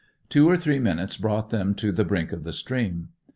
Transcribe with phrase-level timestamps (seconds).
[0.29, 3.09] Two or three minutes brought them to the brink of the stream.